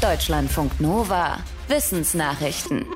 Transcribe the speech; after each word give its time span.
Deutschlandfunk 0.00 0.80
Nova. 0.80 1.38
Wissensnachrichten. 1.66 2.86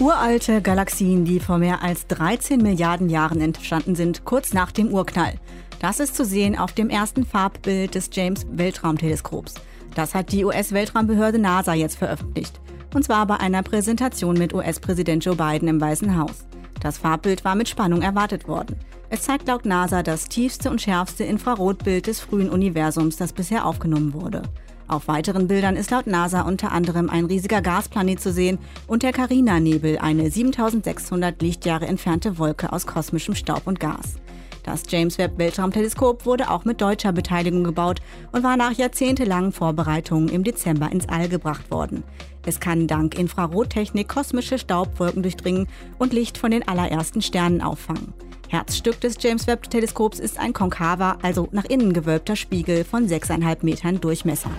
Uralte 0.00 0.62
Galaxien, 0.62 1.26
die 1.26 1.40
vor 1.40 1.58
mehr 1.58 1.82
als 1.82 2.06
13 2.06 2.62
Milliarden 2.62 3.10
Jahren 3.10 3.42
entstanden 3.42 3.94
sind, 3.94 4.24
kurz 4.24 4.54
nach 4.54 4.72
dem 4.72 4.88
Urknall. 4.88 5.34
Das 5.80 6.00
ist 6.00 6.16
zu 6.16 6.24
sehen 6.24 6.58
auf 6.58 6.72
dem 6.72 6.88
ersten 6.88 7.26
Farbbild 7.26 7.94
des 7.94 8.08
James 8.10 8.46
Weltraumteleskops. 8.50 9.56
Das 9.94 10.14
hat 10.14 10.32
die 10.32 10.46
US-Weltraumbehörde 10.46 11.38
NASA 11.38 11.74
jetzt 11.74 11.98
veröffentlicht. 11.98 12.58
Und 12.94 13.04
zwar 13.04 13.26
bei 13.26 13.36
einer 13.36 13.62
Präsentation 13.62 14.38
mit 14.38 14.54
US-Präsident 14.54 15.22
Joe 15.26 15.36
Biden 15.36 15.68
im 15.68 15.82
Weißen 15.82 16.16
Haus. 16.16 16.46
Das 16.80 16.96
Farbbild 16.96 17.44
war 17.44 17.56
mit 17.56 17.68
Spannung 17.68 18.00
erwartet 18.00 18.48
worden. 18.48 18.76
Es 19.10 19.20
zeigt 19.20 19.48
laut 19.48 19.66
NASA 19.66 20.02
das 20.02 20.30
tiefste 20.30 20.70
und 20.70 20.80
schärfste 20.80 21.24
Infrarotbild 21.24 22.06
des 22.06 22.20
frühen 22.20 22.48
Universums, 22.48 23.16
das 23.16 23.34
bisher 23.34 23.66
aufgenommen 23.66 24.14
wurde. 24.14 24.44
Auf 24.86 25.08
weiteren 25.08 25.48
Bildern 25.48 25.76
ist 25.76 25.90
laut 25.90 26.06
NASA 26.06 26.42
unter 26.42 26.72
anderem 26.72 27.08
ein 27.08 27.24
riesiger 27.24 27.62
Gasplanet 27.62 28.20
zu 28.20 28.32
sehen 28.32 28.58
und 28.86 29.02
der 29.02 29.12
Carina-Nebel, 29.12 29.98
eine 29.98 30.30
7600 30.30 31.40
Lichtjahre 31.40 31.86
entfernte 31.86 32.38
Wolke 32.38 32.72
aus 32.72 32.86
kosmischem 32.86 33.34
Staub 33.34 33.62
und 33.66 33.80
Gas. 33.80 34.16
Das 34.64 34.82
James 34.88 35.18
Webb 35.18 35.38
Weltraumteleskop 35.38 36.24
wurde 36.24 36.50
auch 36.50 36.64
mit 36.64 36.80
deutscher 36.80 37.12
Beteiligung 37.12 37.64
gebaut 37.64 38.00
und 38.32 38.42
war 38.42 38.56
nach 38.56 38.72
jahrzehntelangen 38.72 39.52
Vorbereitungen 39.52 40.30
im 40.30 40.42
Dezember 40.42 40.90
ins 40.90 41.08
All 41.08 41.28
gebracht 41.28 41.70
worden. 41.70 42.02
Es 42.46 42.60
kann 42.60 42.86
dank 42.86 43.18
Infrarottechnik 43.18 44.08
kosmische 44.08 44.58
Staubwolken 44.58 45.22
durchdringen 45.22 45.68
und 45.98 46.12
Licht 46.14 46.38
von 46.38 46.50
den 46.50 46.66
allerersten 46.66 47.20
Sternen 47.20 47.60
auffangen. 47.60 48.14
Herzstück 48.48 49.00
des 49.00 49.16
James 49.20 49.46
Webb 49.46 49.68
Teleskops 49.68 50.18
ist 50.18 50.38
ein 50.38 50.52
konkaver, 50.52 51.18
also 51.22 51.48
nach 51.52 51.64
innen 51.64 51.92
gewölbter 51.92 52.36
Spiegel 52.36 52.84
von 52.84 53.06
6,5 53.06 53.58
Metern 53.62 54.00
Durchmesser. 54.00 54.50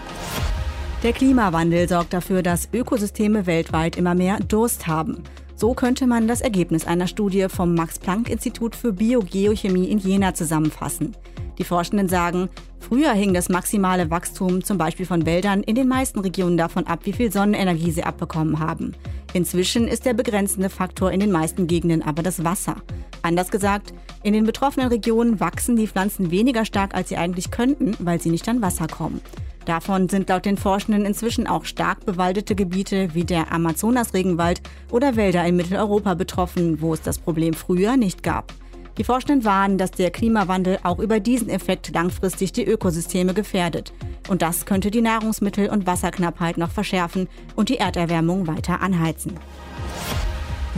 Der 1.04 1.14
Klimawandel 1.14 1.88
sorgt 1.88 2.14
dafür, 2.14 2.42
dass 2.42 2.70
Ökosysteme 2.74 3.46
weltweit 3.46 3.96
immer 3.96 4.16
mehr 4.16 4.40
Durst 4.40 4.88
haben. 4.88 5.24
So 5.58 5.74
könnte 5.74 6.06
man 6.06 6.28
das 6.28 6.42
Ergebnis 6.42 6.86
einer 6.86 7.08
Studie 7.08 7.48
vom 7.48 7.76
Max-Planck-Institut 7.76 8.76
für 8.76 8.92
Biogeochemie 8.92 9.90
in 9.90 10.00
Jena 10.00 10.34
zusammenfassen. 10.34 11.16
Die 11.58 11.64
Forschenden 11.64 12.10
sagen, 12.10 12.50
früher 12.80 13.14
hing 13.14 13.34
das 13.34 13.48
maximale 13.48 14.12
Wachstum 14.12 14.66
zum 14.66 14.78
Beispiel 14.78 15.06
von 15.06 15.26
Wäldern 15.26 15.64
in 15.64 15.76
den 15.76 15.88
meisten 15.88 16.20
Regionen 16.20 16.58
davon 16.58 16.86
ab, 16.88 17.00
wie 17.04 17.14
viel 17.14 17.32
Sonnenenergie 17.32 17.92
sie 17.92 18.04
abbekommen 18.04 18.60
haben. 18.60 18.92
Inzwischen 19.32 19.88
ist 19.88 20.06
der 20.06 20.14
begrenzende 20.14 20.70
Faktor 20.70 21.14
in 21.14 21.22
den 21.22 21.32
meisten 21.32 21.68
Gegenden 21.68 22.02
aber 22.02 22.22
das 22.22 22.44
Wasser. 22.44 22.76
Anders 23.22 23.50
gesagt, 23.50 23.94
in 24.24 24.34
den 24.34 24.46
betroffenen 24.46 24.90
Regionen 24.90 25.40
wachsen 25.40 25.78
die 25.78 25.88
Pflanzen 25.88 26.32
weniger 26.32 26.66
stark, 26.66 26.94
als 26.94 27.10
sie 27.10 27.18
eigentlich 27.18 27.50
könnten, 27.50 27.96
weil 28.00 28.20
sie 28.20 28.30
nicht 28.30 28.48
an 28.50 28.62
Wasser 28.62 28.88
kommen. 28.88 29.22
Davon 29.66 30.10
sind 30.10 30.30
laut 30.30 30.46
den 30.46 30.58
Forschenden 30.58 31.06
inzwischen 31.06 31.48
auch 31.48 31.66
stark 31.66 32.06
bewaldete 32.06 32.56
Gebiete 32.56 33.16
wie 33.16 33.24
der 33.24 33.52
Amazonas-Regenwald 33.52 34.62
oder 34.92 35.16
Wälder 35.16 35.44
in 35.46 35.56
Mitteleuropa 35.56 36.14
betroffen, 36.14 36.82
wo 36.82 36.94
es 36.94 37.02
das 37.02 37.18
Problem 37.18 37.54
früher 37.56 37.98
nicht 37.98 38.22
gab. 38.22 38.54
Die 38.98 39.04
Forschenden 39.04 39.44
warnen, 39.44 39.78
dass 39.78 39.92
der 39.92 40.12
Klimawandel 40.12 40.80
auch 40.84 41.00
über 41.00 41.20
diesen 41.20 41.50
Effekt 41.50 41.94
langfristig 41.94 42.54
die 42.54 42.64
Ökosysteme 42.64 43.34
gefährdet. 43.34 43.92
Und 44.30 44.42
das 44.42 44.66
könnte 44.66 44.90
die 44.90 45.02
Nahrungsmittel- 45.02 45.70
und 45.70 45.86
Wasserknappheit 45.86 46.58
noch 46.58 46.72
verschärfen 46.72 47.28
und 47.56 47.70
die 47.70 47.78
Erderwärmung 47.78 48.48
weiter 48.48 48.82
anheizen. 48.82 49.34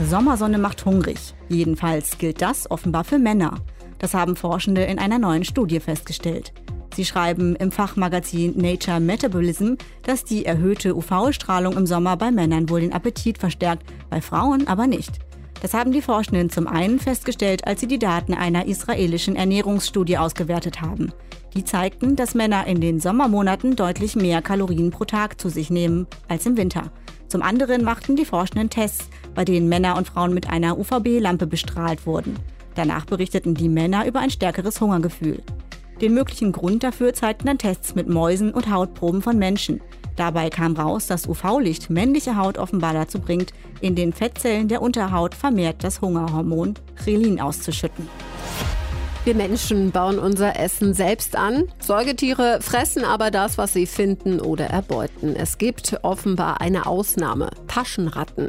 Sommersonne 0.04 0.58
macht 0.58 0.84
hungrig. 0.84 1.34
Jedenfalls 1.48 2.18
gilt 2.18 2.40
das 2.40 2.70
offenbar 2.70 3.04
für 3.04 3.18
Männer. 3.18 3.56
Das 3.98 4.14
haben 4.14 4.36
Forschende 4.36 4.82
in 4.84 4.98
einer 4.98 5.18
neuen 5.18 5.44
Studie 5.44 5.80
festgestellt. 5.80 6.52
Sie 6.98 7.04
schreiben 7.04 7.54
im 7.54 7.70
Fachmagazin 7.70 8.54
Nature 8.56 8.98
Metabolism, 8.98 9.74
dass 10.02 10.24
die 10.24 10.44
erhöhte 10.44 10.96
UV-Strahlung 10.96 11.76
im 11.76 11.86
Sommer 11.86 12.16
bei 12.16 12.32
Männern 12.32 12.68
wohl 12.68 12.80
den 12.80 12.92
Appetit 12.92 13.38
verstärkt, 13.38 13.84
bei 14.10 14.20
Frauen 14.20 14.66
aber 14.66 14.88
nicht. 14.88 15.12
Das 15.62 15.74
haben 15.74 15.92
die 15.92 16.02
Forschenden 16.02 16.50
zum 16.50 16.66
einen 16.66 16.98
festgestellt, 16.98 17.68
als 17.68 17.78
sie 17.78 17.86
die 17.86 18.00
Daten 18.00 18.34
einer 18.34 18.66
israelischen 18.66 19.36
Ernährungsstudie 19.36 20.18
ausgewertet 20.18 20.80
haben. 20.80 21.12
Die 21.54 21.62
zeigten, 21.62 22.16
dass 22.16 22.34
Männer 22.34 22.66
in 22.66 22.80
den 22.80 22.98
Sommermonaten 22.98 23.76
deutlich 23.76 24.16
mehr 24.16 24.42
Kalorien 24.42 24.90
pro 24.90 25.04
Tag 25.04 25.40
zu 25.40 25.50
sich 25.50 25.70
nehmen 25.70 26.08
als 26.26 26.46
im 26.46 26.56
Winter. 26.56 26.90
Zum 27.28 27.42
anderen 27.42 27.84
machten 27.84 28.16
die 28.16 28.24
Forschenden 28.24 28.70
Tests, 28.70 29.08
bei 29.36 29.44
denen 29.44 29.68
Männer 29.68 29.96
und 29.96 30.08
Frauen 30.08 30.34
mit 30.34 30.50
einer 30.50 30.76
UVB-Lampe 30.76 31.46
bestrahlt 31.46 32.06
wurden. 32.06 32.34
Danach 32.74 33.04
berichteten 33.04 33.54
die 33.54 33.68
Männer 33.68 34.04
über 34.04 34.18
ein 34.18 34.30
stärkeres 34.30 34.80
Hungergefühl. 34.80 35.44
Den 36.00 36.14
möglichen 36.14 36.52
Grund 36.52 36.84
dafür 36.84 37.12
zeigten 37.12 37.46
dann 37.46 37.58
Tests 37.58 37.94
mit 37.94 38.08
Mäusen 38.08 38.54
und 38.54 38.70
Hautproben 38.70 39.20
von 39.20 39.36
Menschen. 39.36 39.80
Dabei 40.14 40.48
kam 40.50 40.76
raus, 40.76 41.06
dass 41.06 41.28
UV-Licht 41.28 41.90
männliche 41.90 42.36
Haut 42.36 42.58
offenbar 42.58 42.92
dazu 42.92 43.20
bringt, 43.20 43.52
in 43.80 43.94
den 43.94 44.12
Fettzellen 44.12 44.68
der 44.68 44.82
Unterhaut 44.82 45.34
vermehrt 45.34 45.82
das 45.82 46.00
Hungerhormon 46.00 46.74
Chrelin 46.96 47.40
auszuschütten. 47.40 48.08
Wir 49.24 49.34
Menschen 49.34 49.90
bauen 49.90 50.18
unser 50.18 50.58
Essen 50.58 50.94
selbst 50.94 51.36
an. 51.36 51.64
Säugetiere 51.80 52.60
fressen 52.62 53.04
aber 53.04 53.30
das, 53.30 53.58
was 53.58 53.74
sie 53.74 53.86
finden 53.86 54.40
oder 54.40 54.66
erbeuten. 54.66 55.36
Es 55.36 55.58
gibt 55.58 55.98
offenbar 56.02 56.60
eine 56.60 56.86
Ausnahme. 56.86 57.50
Taschenratten. 57.66 58.48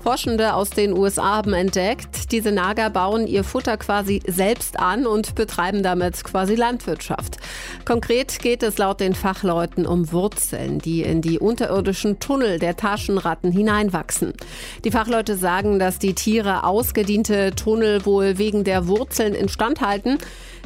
Forschende 0.00 0.54
aus 0.54 0.70
den 0.70 0.96
USA 0.96 1.36
haben 1.36 1.52
entdeckt, 1.52 2.32
diese 2.32 2.52
Nager 2.52 2.88
bauen 2.90 3.26
ihr 3.26 3.44
Futter 3.44 3.76
quasi 3.76 4.20
selbst 4.26 4.78
an 4.78 5.06
und 5.06 5.34
betreiben 5.34 5.82
damit 5.82 6.22
quasi 6.24 6.54
Landwirtschaft. 6.54 7.38
Konkret 7.84 8.38
geht 8.38 8.62
es 8.62 8.78
laut 8.78 9.00
den 9.00 9.14
Fachleuten 9.14 9.86
um 9.86 10.12
Wurzeln, 10.12 10.78
die 10.78 11.02
in 11.02 11.20
die 11.20 11.38
unterirdischen 11.38 12.20
Tunnel 12.20 12.58
der 12.58 12.76
Taschenratten 12.76 13.50
hineinwachsen. 13.50 14.32
Die 14.84 14.90
Fachleute 14.90 15.36
sagen, 15.36 15.78
dass 15.78 15.98
die 15.98 16.14
Tiere 16.14 16.64
ausgediente 16.64 17.52
Tunnel 17.54 18.06
wohl 18.06 18.38
wegen 18.38 18.64
der 18.64 18.86
Wurzeln 18.86 19.34
instand 19.34 19.80
halten 19.80 20.18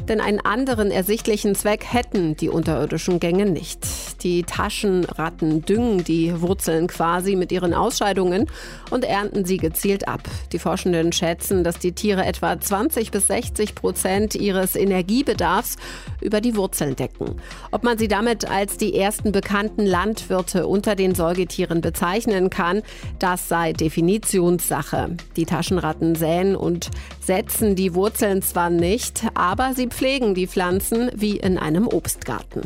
denn 0.07 0.19
einen 0.19 0.41
anderen 0.41 0.91
ersichtlichen 0.91 1.55
Zweck 1.55 1.85
hätten 1.91 2.35
die 2.35 2.49
unterirdischen 2.49 3.19
Gänge 3.19 3.45
nicht. 3.45 4.23
Die 4.23 4.43
Taschenratten 4.43 5.63
düngen 5.63 6.03
die 6.03 6.41
Wurzeln 6.41 6.87
quasi 6.87 7.35
mit 7.35 7.51
ihren 7.51 7.73
Ausscheidungen 7.73 8.47
und 8.89 9.05
ernten 9.05 9.32
sie 9.43 9.57
gezielt 9.57 10.07
ab. 10.07 10.21
Die 10.51 10.59
Forschenden 10.59 11.11
schätzen, 11.11 11.63
dass 11.63 11.79
die 11.79 11.93
Tiere 11.93 12.25
etwa 12.25 12.59
20 12.59 13.11
bis 13.11 13.27
60 13.27 13.75
Prozent 13.75 14.35
ihres 14.35 14.75
Energiebedarfs 14.75 15.77
über 16.21 16.41
die 16.41 16.55
Wurzeln 16.55 16.95
decken. 16.95 17.41
Ob 17.71 17.83
man 17.83 17.97
sie 17.97 18.07
damit 18.07 18.49
als 18.49 18.77
die 18.77 18.95
ersten 18.95 19.31
bekannten 19.31 19.85
Landwirte 19.85 20.67
unter 20.67 20.95
den 20.95 21.15
Säugetieren 21.15 21.81
bezeichnen 21.81 22.49
kann, 22.49 22.83
das 23.19 23.49
sei 23.49 23.73
Definitionssache. 23.73 25.17
Die 25.35 25.45
Taschenratten 25.45 26.15
säen 26.15 26.55
und 26.55 26.91
setzen 27.19 27.75
die 27.75 27.95
Wurzeln 27.95 28.41
zwar 28.41 28.69
nicht, 28.69 29.23
aber 29.33 29.73
sie 29.73 29.87
pflegen 29.87 30.35
die 30.35 30.47
Pflanzen 30.47 31.09
wie 31.15 31.37
in 31.37 31.57
einem 31.57 31.87
Obstgarten. 31.87 32.61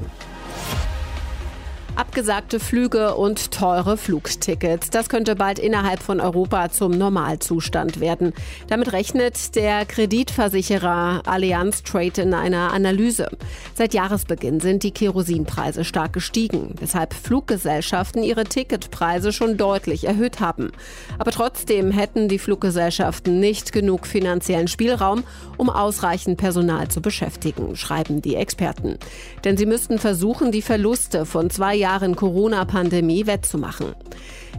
Abgesagte 1.98 2.60
Flüge 2.60 3.16
und 3.16 3.50
teure 3.50 3.98
Flugtickets. 3.98 4.92
Das 4.92 5.10
könnte 5.10 5.36
bald 5.36 5.58
innerhalb 5.58 6.00
von 6.00 6.22
Europa 6.22 6.70
zum 6.70 6.92
Normalzustand 6.92 8.00
werden. 8.00 8.34
Damit 8.68 8.94
rechnet 8.94 9.56
der 9.56 9.84
Kreditversicherer 9.84 11.24
Allianz 11.26 11.82
Trade 11.82 12.22
in 12.22 12.36
einer 12.36 12.72
Analyse. 12.72 13.32
Seit 13.74 13.96
Jahresbeginn 13.96 14.60
sind 14.60 14.84
die 14.84 14.92
Kerosinpreise 14.92 15.84
stark 15.84 16.14
gestiegen, 16.14 16.76
weshalb 16.80 17.16
Fluggesellschaften 17.16 18.22
ihre 18.22 18.44
Ticketpreise 18.44 19.34
schon 19.34 19.58
deutlich 19.58 20.04
erhöht 20.06 20.40
haben. 20.40 20.74
Aber 21.18 21.32
trotzdem 21.32 21.90
hätten 21.90 22.30
die 22.30 22.38
Fluggesellschaften 22.38 23.40
nicht 23.40 23.72
genug 23.72 24.06
finanziellen 24.06 24.68
Spielraum, 24.68 25.24
um 25.58 25.72
ausreichend 25.72 26.38
Personal 26.38 26.90
zu 26.90 27.02
beschäftigen, 27.02 27.76
schreiben 27.76 28.22
die 28.22 28.36
Experten. 28.36 29.00
Denn 29.44 29.58
sie 29.58 29.66
müssten 29.66 29.98
versuchen, 29.98 30.52
die 30.52 30.62
Verluste 30.62 31.26
von 31.26 31.50
zwei 31.50 31.74
Jahren 31.74 31.87
Jahren 31.88 32.18
Corona-Pandemie 32.18 33.28
wettzumachen. 33.28 33.96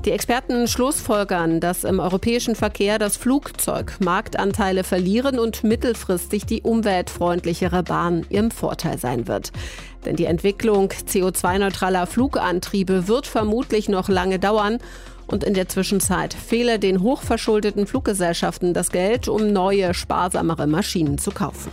Die 0.06 0.12
Experten 0.12 0.66
schlussfolgern, 0.66 1.60
dass 1.60 1.84
im 1.84 2.00
europäischen 2.00 2.54
Verkehr 2.54 2.98
das 2.98 3.18
Flugzeug 3.18 3.96
Marktanteile 4.00 4.82
verlieren 4.82 5.38
und 5.38 5.62
mittelfristig 5.62 6.46
die 6.46 6.62
umweltfreundlichere 6.62 7.82
Bahn 7.82 8.24
im 8.30 8.50
Vorteil 8.50 8.96
sein 8.96 9.28
wird. 9.28 9.52
Denn 10.06 10.16
die 10.16 10.24
Entwicklung 10.24 10.88
CO2-neutraler 10.88 12.06
Flugantriebe 12.06 13.08
wird 13.08 13.26
vermutlich 13.26 13.90
noch 13.90 14.08
lange 14.08 14.38
dauern 14.38 14.78
und 15.26 15.44
in 15.44 15.52
der 15.52 15.68
Zwischenzeit 15.68 16.32
fehle 16.32 16.78
den 16.78 17.02
hochverschuldeten 17.02 17.86
Fluggesellschaften 17.86 18.72
das 18.72 18.88
Geld, 18.88 19.28
um 19.28 19.52
neue, 19.52 19.92
sparsamere 19.92 20.66
Maschinen 20.66 21.18
zu 21.18 21.30
kaufen. 21.30 21.70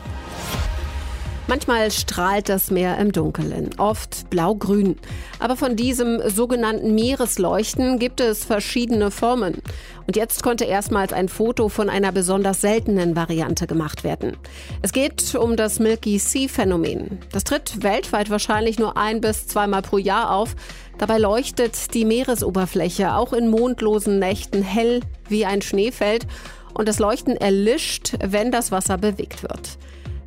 Manchmal 1.47 1.91
strahlt 1.91 2.49
das 2.49 2.71
Meer 2.71 2.97
im 2.97 3.11
Dunkeln, 3.11 3.69
oft 3.77 4.31
blau-grün. 4.31 4.95
Aber 5.37 5.55
von 5.55 5.75
diesem 5.75 6.27
sogenannten 6.27 6.95
Meeresleuchten 6.95 7.99
gibt 7.99 8.19
es 8.19 8.43
verschiedene 8.43 9.11
Formen. 9.11 9.61
Und 10.07 10.15
jetzt 10.15 10.41
konnte 10.41 10.65
erstmals 10.65 11.13
ein 11.13 11.29
Foto 11.29 11.69
von 11.69 11.87
einer 11.87 12.11
besonders 12.11 12.61
seltenen 12.61 13.15
Variante 13.15 13.67
gemacht 13.67 14.03
werden. 14.03 14.37
Es 14.81 14.91
geht 14.91 15.35
um 15.35 15.55
das 15.55 15.79
Milky 15.79 16.17
Sea 16.17 16.47
Phänomen. 16.47 17.19
Das 17.31 17.43
tritt 17.43 17.83
weltweit 17.83 18.31
wahrscheinlich 18.31 18.79
nur 18.79 18.97
ein 18.97 19.21
bis 19.21 19.45
zweimal 19.45 19.83
pro 19.83 19.99
Jahr 19.99 20.31
auf. 20.31 20.55
Dabei 20.97 21.19
leuchtet 21.19 21.93
die 21.93 22.05
Meeresoberfläche 22.05 23.13
auch 23.13 23.33
in 23.33 23.49
mondlosen 23.49 24.17
Nächten 24.17 24.63
hell 24.63 25.01
wie 25.29 25.45
ein 25.45 25.61
Schneefeld 25.61 26.25
und 26.73 26.87
das 26.87 26.97
Leuchten 26.97 27.37
erlischt, 27.37 28.13
wenn 28.19 28.51
das 28.51 28.71
Wasser 28.71 28.97
bewegt 28.97 29.43
wird. 29.43 29.77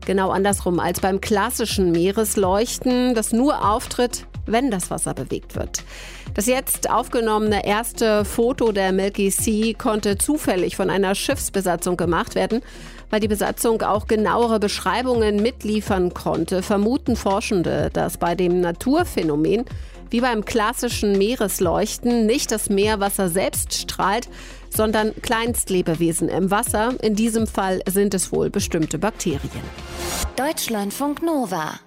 Genau 0.08 0.30
andersrum 0.30 0.80
als 0.80 1.00
beim 1.00 1.20
klassischen 1.20 1.92
Meeresleuchten, 1.92 3.14
das 3.14 3.34
nur 3.34 3.70
auftritt, 3.70 4.24
wenn 4.46 4.70
das 4.70 4.90
Wasser 4.90 5.12
bewegt 5.12 5.54
wird. 5.54 5.84
Das 6.32 6.46
jetzt 6.46 6.88
aufgenommene 6.88 7.66
erste 7.66 8.24
Foto 8.24 8.72
der 8.72 8.92
Milky 8.92 9.30
Sea 9.30 9.74
konnte 9.76 10.16
zufällig 10.16 10.76
von 10.76 10.88
einer 10.88 11.14
Schiffsbesatzung 11.14 11.98
gemacht 11.98 12.34
werden. 12.34 12.62
Weil 13.10 13.20
die 13.20 13.28
Besatzung 13.28 13.82
auch 13.82 14.06
genauere 14.06 14.58
Beschreibungen 14.58 15.42
mitliefern 15.42 16.14
konnte, 16.14 16.62
vermuten 16.62 17.14
Forschende, 17.14 17.90
dass 17.92 18.16
bei 18.16 18.34
dem 18.34 18.62
Naturphänomen 18.62 19.66
wie 20.10 20.20
beim 20.20 20.44
klassischen 20.44 21.18
Meeresleuchten 21.18 22.26
nicht 22.26 22.50
das 22.50 22.70
Meerwasser 22.70 23.28
selbst 23.28 23.74
strahlt, 23.74 24.28
sondern 24.70 25.14
Kleinstlebewesen 25.22 26.28
im 26.28 26.50
Wasser. 26.50 26.94
In 27.02 27.14
diesem 27.14 27.46
Fall 27.46 27.80
sind 27.88 28.14
es 28.14 28.32
wohl 28.32 28.50
bestimmte 28.50 28.98
Bakterien. 28.98 29.62
Deutschlandfunk 30.36 31.22
Nova 31.22 31.80